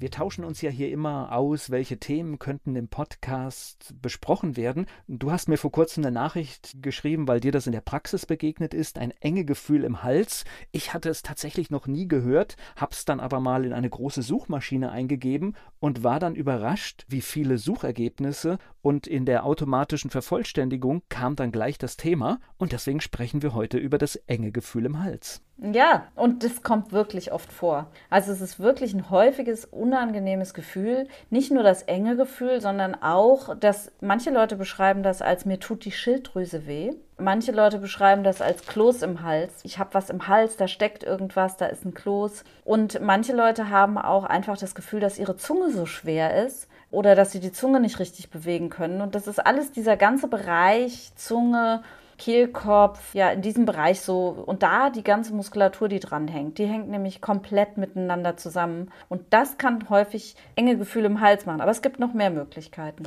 [0.00, 4.86] Wir tauschen uns ja hier immer aus, welche Themen könnten im Podcast besprochen werden.
[5.08, 8.72] Du hast mir vor kurzem eine Nachricht geschrieben, weil dir das in der Praxis begegnet
[8.72, 10.46] ist, ein enge Gefühl im Hals.
[10.72, 14.90] Ich hatte es tatsächlich noch nie gehört, hab's dann aber mal in eine große Suchmaschine
[14.90, 21.52] eingegeben und war dann überrascht, wie viele Suchergebnisse und in der automatischen Vervollständigung kam dann
[21.52, 25.42] gleich das Thema und deswegen sprechen wir heute über das enge Gefühl im Hals.
[25.62, 27.90] Ja, und das kommt wirklich oft vor.
[28.08, 31.06] Also es ist wirklich ein häufiges, unangenehmes Gefühl.
[31.28, 35.84] Nicht nur das enge Gefühl, sondern auch, dass manche Leute beschreiben das als mir tut
[35.84, 36.92] die Schilddrüse weh.
[37.18, 39.60] Manche Leute beschreiben das als Kloß im Hals.
[39.64, 42.44] Ich habe was im Hals, da steckt irgendwas, da ist ein Kloß.
[42.64, 47.14] Und manche Leute haben auch einfach das Gefühl, dass ihre Zunge so schwer ist oder
[47.14, 49.00] dass sie die Zunge nicht richtig bewegen können.
[49.00, 51.82] Und das ist alles dieser ganze Bereich Zunge,
[52.18, 54.28] Kehlkopf, ja, in diesem Bereich so.
[54.28, 58.90] Und da die ganze Muskulatur, die dran hängt, die hängt nämlich komplett miteinander zusammen.
[59.08, 61.60] Und das kann häufig enge Gefühle im Hals machen.
[61.60, 63.04] Aber es gibt noch mehr Möglichkeiten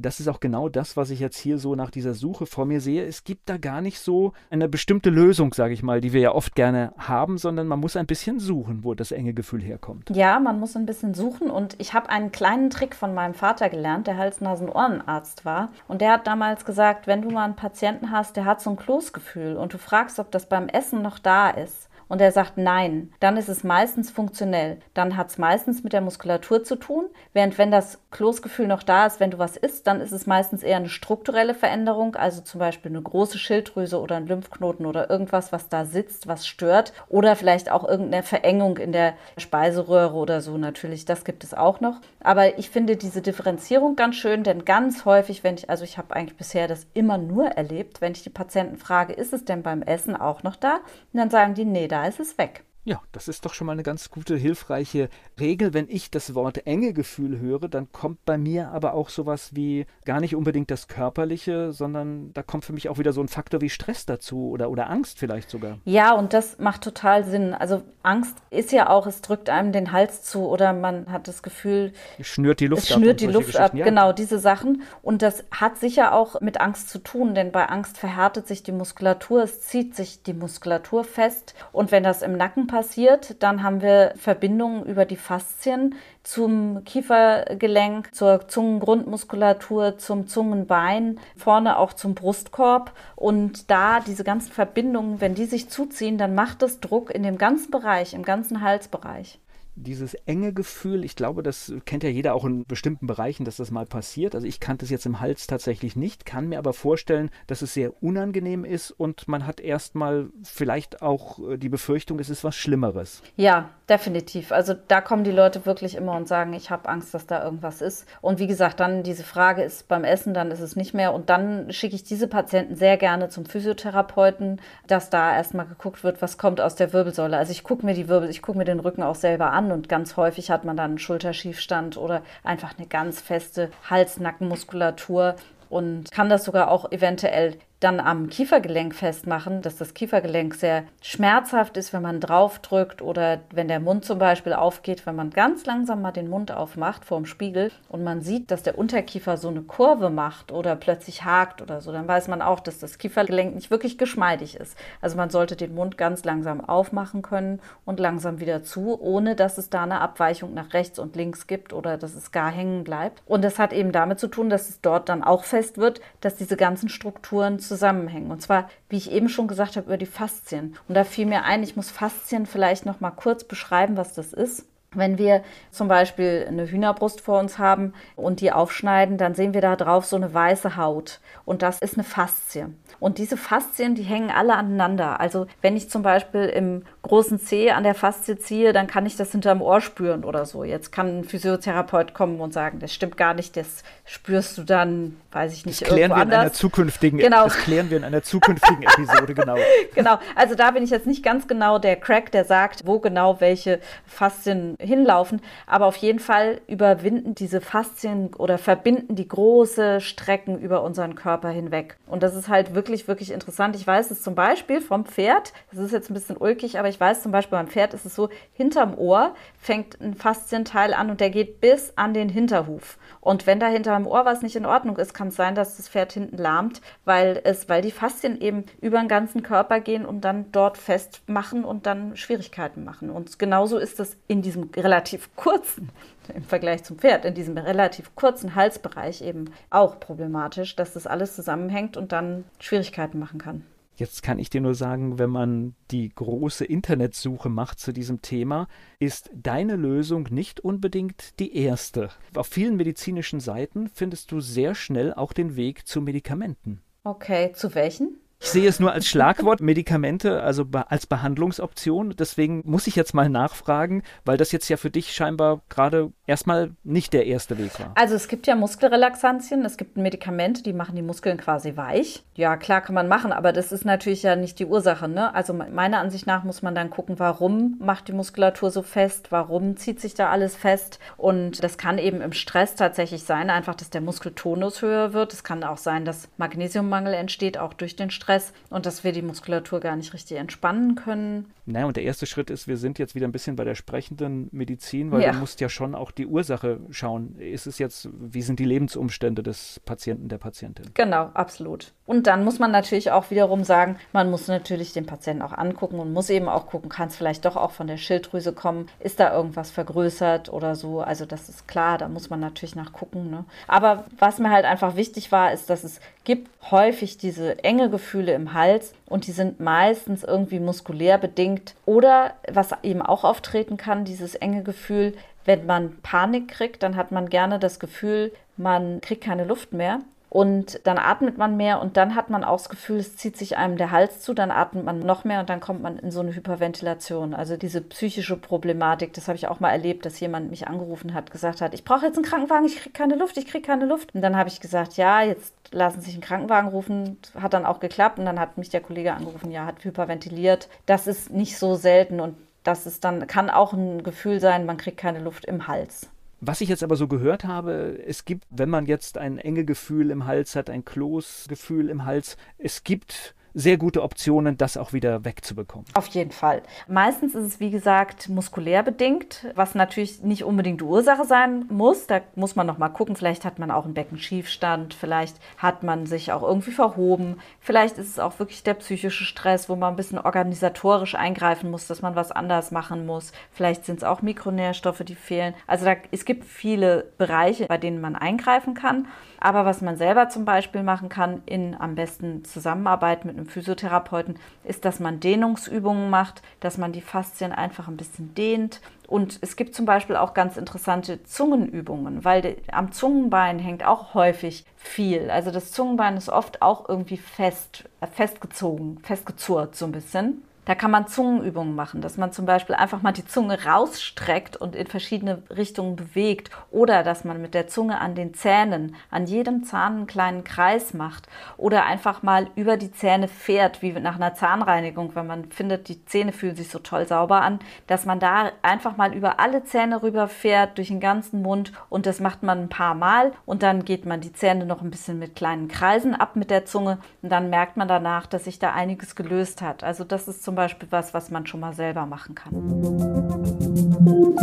[0.00, 2.80] das ist auch genau das, was ich jetzt hier so nach dieser Suche vor mir
[2.80, 3.04] sehe.
[3.04, 6.32] Es gibt da gar nicht so eine bestimmte Lösung, sage ich mal, die wir ja
[6.32, 10.10] oft gerne haben, sondern man muss ein bisschen suchen, wo das enge Gefühl herkommt.
[10.10, 13.68] Ja, man muss ein bisschen suchen und ich habe einen kleinen Trick von meinem Vater
[13.68, 18.36] gelernt, der Hals-Nasen-Ohrenarzt war und der hat damals gesagt, wenn du mal einen Patienten hast,
[18.36, 21.90] der hat so ein Kloßgefühl und du fragst, ob das beim Essen noch da ist,
[22.10, 24.80] und er sagt nein, dann ist es meistens funktionell.
[24.94, 27.04] Dann hat es meistens mit der Muskulatur zu tun.
[27.32, 30.62] Während wenn das Kloßgefühl noch da ist, wenn du was isst, dann ist es meistens
[30.62, 35.52] eher eine strukturelle Veränderung, also zum Beispiel eine große Schilddrüse oder ein Lymphknoten oder irgendwas,
[35.52, 36.92] was da sitzt, was stört.
[37.08, 41.04] Oder vielleicht auch irgendeine Verengung in der Speiseröhre oder so natürlich.
[41.04, 42.00] Das gibt es auch noch.
[42.20, 46.14] Aber ich finde diese Differenzierung ganz schön, denn ganz häufig, wenn ich, also ich habe
[46.14, 49.82] eigentlich bisher das immer nur erlebt, wenn ich die Patienten frage, ist es denn beim
[49.82, 50.76] Essen auch noch da?
[51.12, 52.64] Und dann sagen die, nee, da ist es weg.
[52.84, 55.74] Ja, das ist doch schon mal eine ganz gute, hilfreiche Regel.
[55.74, 59.84] Wenn ich das Wort enge Gefühl höre, dann kommt bei mir aber auch sowas wie
[60.06, 63.60] gar nicht unbedingt das Körperliche, sondern da kommt für mich auch wieder so ein Faktor
[63.60, 65.78] wie Stress dazu oder, oder Angst vielleicht sogar.
[65.84, 67.52] Ja, und das macht total Sinn.
[67.52, 71.42] Also Angst ist ja auch, es drückt einem den Hals zu oder man hat das
[71.42, 72.98] Gefühl, es schnürt die Luft es ab.
[72.98, 73.84] Schnürt die Luft ab, ja.
[73.84, 74.82] genau, diese Sachen.
[75.02, 78.72] Und das hat sicher auch mit Angst zu tun, denn bei Angst verhärtet sich die
[78.72, 81.54] Muskulatur, es zieht sich die Muskulatur fest.
[81.72, 88.14] Und wenn das im Nacken passiert, dann haben wir Verbindungen über die Faszien zum Kiefergelenk,
[88.14, 92.92] zur Zungengrundmuskulatur, zum Zungenbein, vorne auch zum Brustkorb.
[93.16, 97.38] Und da diese ganzen Verbindungen, wenn die sich zuziehen, dann macht es Druck in dem
[97.38, 99.40] ganzen Bereich, im ganzen Halsbereich
[99.74, 103.70] dieses enge Gefühl, ich glaube, das kennt ja jeder auch in bestimmten Bereichen, dass das
[103.70, 104.34] mal passiert.
[104.34, 107.74] Also ich kannte es jetzt im Hals tatsächlich nicht, kann mir aber vorstellen, dass es
[107.74, 112.56] sehr unangenehm ist und man hat erstmal vielleicht auch äh, die Befürchtung, es ist was
[112.56, 113.22] Schlimmeres.
[113.36, 114.52] Ja, definitiv.
[114.52, 117.80] Also da kommen die Leute wirklich immer und sagen, ich habe Angst, dass da irgendwas
[117.82, 118.06] ist.
[118.20, 121.12] Und wie gesagt, dann diese Frage ist beim Essen, dann ist es nicht mehr.
[121.14, 126.22] Und dann schicke ich diese Patienten sehr gerne zum Physiotherapeuten, dass da erstmal geguckt wird,
[126.22, 127.36] was kommt aus der Wirbelsäule.
[127.36, 129.88] Also ich gucke mir die Wirbel, ich gucke mir den Rücken auch selber an und
[129.88, 135.36] ganz häufig hat man dann einen Schulterschiefstand oder einfach eine ganz feste Hals-Nackenmuskulatur
[135.68, 141.78] und kann das sogar auch eventuell dann am Kiefergelenk festmachen, dass das Kiefergelenk sehr schmerzhaft
[141.78, 146.02] ist, wenn man draufdrückt oder wenn der Mund zum Beispiel aufgeht, wenn man ganz langsam
[146.02, 149.62] mal den Mund aufmacht vor dem Spiegel und man sieht, dass der Unterkiefer so eine
[149.62, 153.70] Kurve macht oder plötzlich hakt oder so, dann weiß man auch, dass das Kiefergelenk nicht
[153.70, 154.76] wirklich geschmeidig ist.
[155.00, 159.56] Also man sollte den Mund ganz langsam aufmachen können und langsam wieder zu, ohne dass
[159.56, 163.22] es da eine Abweichung nach rechts und links gibt oder dass es gar hängen bleibt.
[163.24, 166.36] Und das hat eben damit zu tun, dass es dort dann auch fest wird, dass
[166.36, 168.32] diese ganzen Strukturen zusammenhängen.
[168.32, 170.76] Und zwar, wie ich eben schon gesagt habe, über die Faszien.
[170.88, 174.32] Und da fiel mir ein, ich muss Faszien vielleicht noch mal kurz beschreiben, was das
[174.32, 174.66] ist.
[174.92, 179.60] Wenn wir zum Beispiel eine Hühnerbrust vor uns haben und die aufschneiden, dann sehen wir
[179.60, 181.20] da drauf so eine weiße Haut.
[181.44, 182.66] Und das ist eine Faszie.
[182.98, 185.20] Und diese Faszien, die hängen alle aneinander.
[185.20, 189.16] Also wenn ich zum Beispiel im großen Zeh an der Faszie ziehe, dann kann ich
[189.16, 190.64] das hinterm Ohr spüren oder so.
[190.64, 195.16] Jetzt kann ein Physiotherapeut kommen und sagen, das stimmt gar nicht, das spürst du dann,
[195.32, 196.34] weiß ich nicht, das klären wir anders.
[196.34, 197.44] in einer zukünftigen, genau.
[197.44, 199.56] Das klären wir in einer zukünftigen Episode, genau.
[199.94, 203.40] genau, also da bin ich jetzt nicht ganz genau der Crack, der sagt, wo genau
[203.40, 210.58] welche Faszien hinlaufen, aber auf jeden Fall überwinden diese Faszien oder verbinden die große Strecken
[210.58, 211.96] über unseren Körper hinweg.
[212.06, 213.74] Und das ist halt wirklich, wirklich interessant.
[213.74, 217.00] Ich weiß es zum Beispiel vom Pferd, das ist jetzt ein bisschen ulkig, aber ich
[217.00, 221.20] weiß zum Beispiel beim Pferd ist es so, hinterm Ohr fängt ein Faszienteil an und
[221.20, 222.98] der geht bis an den Hinterhuf.
[223.20, 225.88] Und wenn da hinterm Ohr was nicht in Ordnung ist, kann es sein, dass das
[225.88, 230.22] Pferd hinten lahmt, weil es, weil die Faszien eben über den ganzen Körper gehen und
[230.22, 233.10] dann dort festmachen und dann Schwierigkeiten machen.
[233.10, 235.90] Und genauso ist es in diesem relativ kurzen
[236.34, 241.34] im Vergleich zum Pferd in diesem relativ kurzen Halsbereich eben auch problematisch, dass das alles
[241.34, 243.64] zusammenhängt und dann Schwierigkeiten machen kann.
[244.00, 248.66] Jetzt kann ich dir nur sagen, wenn man die große Internetsuche macht zu diesem Thema,
[248.98, 252.08] ist deine Lösung nicht unbedingt die erste.
[252.34, 256.80] Auf vielen medizinischen Seiten findest du sehr schnell auch den Weg zu Medikamenten.
[257.04, 258.16] Okay, zu welchen?
[258.40, 262.14] Ich sehe es nur als Schlagwort Medikamente, also als Behandlungsoption.
[262.18, 266.70] Deswegen muss ich jetzt mal nachfragen, weil das jetzt ja für dich scheinbar gerade erstmal
[266.84, 267.90] nicht der erste Weg war.
[267.96, 272.22] Also es gibt ja Muskelrelaxantien, es gibt Medikamente, die machen die Muskeln quasi weich.
[272.36, 275.08] Ja, klar kann man machen, aber das ist natürlich ja nicht die Ursache.
[275.08, 275.34] Ne?
[275.34, 279.76] Also meiner Ansicht nach muss man dann gucken, warum macht die Muskulatur so fest, warum
[279.76, 281.00] zieht sich da alles fest.
[281.16, 285.32] Und das kann eben im Stress tatsächlich sein, einfach, dass der Muskeltonus höher wird.
[285.32, 288.52] Es kann auch sein, dass Magnesiummangel entsteht, auch durch den Stress.
[288.70, 291.50] Und dass wir die Muskulatur gar nicht richtig entspannen können.
[291.66, 294.48] Naja, und der erste Schritt ist, wir sind jetzt wieder ein bisschen bei der sprechenden
[294.52, 295.32] Medizin, weil ja.
[295.32, 297.36] du musst ja schon auch die Ursache schauen.
[297.38, 300.86] Ist es jetzt, wie sind die Lebensumstände des Patienten, der Patientin?
[300.94, 301.92] Genau, absolut.
[302.06, 306.00] Und dann muss man natürlich auch wiederum sagen, man muss natürlich den Patienten auch angucken
[306.00, 308.88] und muss eben auch gucken, kann es vielleicht doch auch von der Schilddrüse kommen?
[308.98, 311.00] Ist da irgendwas vergrößert oder so?
[311.00, 313.30] Also das ist klar, da muss man natürlich nachgucken.
[313.30, 313.44] Ne?
[313.68, 318.34] Aber was mir halt einfach wichtig war, ist, dass es gibt häufig diese enge Gefühle
[318.34, 324.04] im Hals und die sind meistens irgendwie muskulär bedingt oder was eben auch auftreten kann,
[324.04, 325.14] dieses enge Gefühl,
[325.44, 330.00] wenn man Panik kriegt, dann hat man gerne das Gefühl, man kriegt keine Luft mehr
[330.30, 333.56] und dann atmet man mehr und dann hat man auch das Gefühl, es zieht sich
[333.56, 336.20] einem der Hals zu, dann atmet man noch mehr und dann kommt man in so
[336.20, 337.34] eine Hyperventilation.
[337.34, 341.32] Also diese psychische Problematik, das habe ich auch mal erlebt, dass jemand mich angerufen hat,
[341.32, 344.14] gesagt hat, ich brauche jetzt einen Krankenwagen, ich kriege keine Luft, ich kriege keine Luft.
[344.14, 347.18] Und dann habe ich gesagt, ja, jetzt lassen Sie sich einen Krankenwagen rufen.
[347.34, 350.68] Hat dann auch geklappt und dann hat mich der Kollege angerufen, ja, hat hyperventiliert.
[350.86, 354.76] Das ist nicht so selten und das ist dann, kann auch ein Gefühl sein, man
[354.76, 356.10] kriegt keine Luft im Hals.
[356.42, 360.10] Was ich jetzt aber so gehört habe, es gibt, wenn man jetzt ein enge Gefühl
[360.10, 365.24] im Hals hat, ein Kloßgefühl im Hals, es gibt sehr gute Optionen, das auch wieder
[365.24, 365.86] wegzubekommen.
[365.94, 366.62] Auf jeden Fall.
[366.88, 372.06] Meistens ist es, wie gesagt, muskulär bedingt, was natürlich nicht unbedingt die Ursache sein muss.
[372.06, 373.16] Da muss man noch mal gucken.
[373.16, 377.40] Vielleicht hat man auch einen Beckenschiefstand, vielleicht hat man sich auch irgendwie verhoben.
[377.60, 381.86] Vielleicht ist es auch wirklich der psychische Stress, wo man ein bisschen organisatorisch eingreifen muss,
[381.86, 383.32] dass man was anders machen muss.
[383.52, 385.54] Vielleicht sind es auch Mikronährstoffe, die fehlen.
[385.66, 389.08] Also da, es gibt viele Bereiche, bei denen man eingreifen kann.
[389.40, 394.38] Aber was man selber zum Beispiel machen kann, in am besten Zusammenarbeit mit einem Physiotherapeuten,
[394.64, 398.80] ist, dass man Dehnungsübungen macht, dass man die Faszien einfach ein bisschen dehnt.
[399.08, 404.64] Und es gibt zum Beispiel auch ganz interessante Zungenübungen, weil am Zungenbein hängt auch häufig
[404.76, 405.30] viel.
[405.30, 410.42] Also das Zungenbein ist oft auch irgendwie fest, äh, festgezogen, festgezurrt so ein bisschen.
[410.70, 414.76] Da kann man Zungenübungen machen, dass man zum Beispiel einfach mal die Zunge rausstreckt und
[414.76, 419.64] in verschiedene Richtungen bewegt oder dass man mit der Zunge an den Zähnen, an jedem
[419.64, 421.26] Zahn einen kleinen Kreis macht
[421.56, 426.04] oder einfach mal über die Zähne fährt, wie nach einer Zahnreinigung, wenn man findet, die
[426.04, 427.58] Zähne fühlen sich so toll sauber an,
[427.88, 432.20] dass man da einfach mal über alle Zähne rüberfährt, durch den ganzen Mund und das
[432.20, 435.34] macht man ein paar Mal und dann geht man die Zähne noch ein bisschen mit
[435.34, 439.16] kleinen Kreisen ab mit der Zunge und dann merkt man danach, dass sich da einiges
[439.16, 439.82] gelöst hat.
[439.82, 442.52] Also das ist zum Beispiel was, was man schon mal selber machen kann.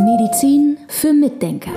[0.03, 1.69] Medizin für Mitdenker.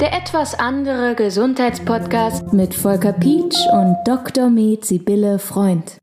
[0.00, 4.50] Der etwas andere Gesundheitspodcast mit Volker Pietsch und Dr.
[4.50, 5.98] Med Sibylle Freund.